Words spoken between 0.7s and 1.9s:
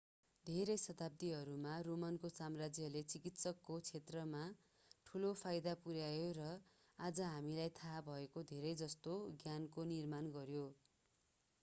शताब्दीहरूमा